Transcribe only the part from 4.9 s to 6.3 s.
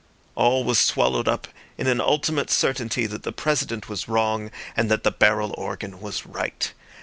the barrel organ was